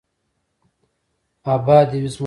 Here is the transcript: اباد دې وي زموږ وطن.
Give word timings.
اباد 1.53 1.85
دې 1.91 1.97
وي 2.01 2.01
زموږ 2.09 2.17
وطن. 2.17 2.19